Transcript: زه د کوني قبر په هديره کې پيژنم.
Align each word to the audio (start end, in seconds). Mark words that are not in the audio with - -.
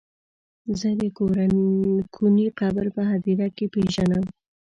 زه 0.79 0.89
د 0.99 1.01
کوني 2.15 2.47
قبر 2.59 2.85
په 2.95 3.01
هديره 3.11 3.47
کې 3.55 3.65
پيژنم. 3.73 4.23